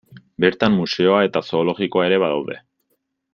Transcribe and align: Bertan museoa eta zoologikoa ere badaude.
Bertan 0.45 0.77
museoa 0.77 1.19
eta 1.27 1.43
zoologikoa 1.49 2.07
ere 2.09 2.19
badaude. 2.25 2.59